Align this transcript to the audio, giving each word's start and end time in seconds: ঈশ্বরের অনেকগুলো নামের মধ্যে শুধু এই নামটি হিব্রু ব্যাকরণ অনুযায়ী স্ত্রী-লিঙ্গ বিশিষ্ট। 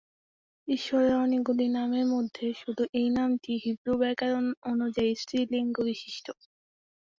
ঈশ্বরের 0.67 1.15
অনেকগুলো 1.17 1.63
নামের 1.75 2.05
মধ্যে 2.13 2.45
শুধু 2.61 2.83
এই 2.93 3.17
নামটি 3.17 3.51
হিব্রু 3.63 3.93
ব্যাকরণ 4.01 4.45
অনুযায়ী 4.71 5.11
স্ত্রী-লিঙ্গ 5.15 5.75
বিশিষ্ট। 5.89 6.25